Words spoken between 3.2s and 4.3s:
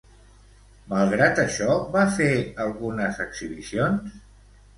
exhibicions?